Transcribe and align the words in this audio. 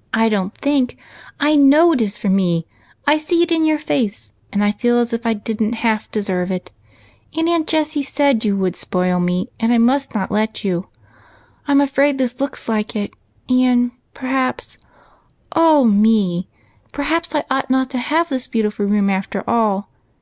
"I 0.24 0.30
don't 0.30 0.54
think.) 0.54 0.96
I 1.38 1.54
knoin 1.54 1.96
it 1.96 2.00
is 2.00 2.16
for 2.16 2.30
me; 2.30 2.66
I 3.06 3.18
see 3.18 3.42
it 3.42 3.52
in 3.52 3.62
your 3.66 3.76
f 3.76 3.90
ace,'^nd 3.90 4.62
I 4.62 4.72
feel 4.72 4.96
as 4.98 5.12
if 5.12 5.26
I 5.26 5.34
did 5.34 5.60
n't 5.62 5.74
half 5.74 6.10
deserve 6.10 6.50
it. 6.50 6.72
Aunt 7.36 7.66
Jessie 7.66 8.02
said 8.02 8.42
you 8.42 8.56
would 8.56 8.74
spoil 8.74 9.20
me, 9.20 9.50
and 9.60 9.74
I 9.74 9.76
must 9.76 10.14
not 10.14 10.30
let 10.30 10.64
you. 10.64 10.88
I 11.68 11.72
'm 11.72 11.82
afraid 11.82 12.16
this 12.16 12.40
looks 12.40 12.70
like 12.70 12.96
it, 12.96 13.12
and 13.50 13.90
perhaps,— 14.14 14.78
oh 15.54 15.84
me!— 15.84 16.48
perhaps 16.94 17.34
I 17.34 17.44
ought 17.50 17.68
not 17.68 17.90
to 17.90 17.98
have 17.98 18.30
this 18.30 18.46
beautiful 18.46 18.86
room 18.86 19.10
after 19.10 19.44
all 19.46 19.90